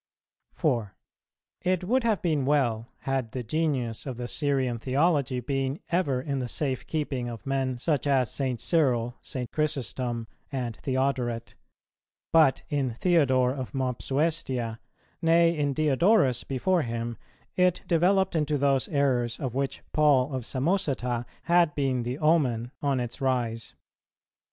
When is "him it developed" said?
16.81-18.35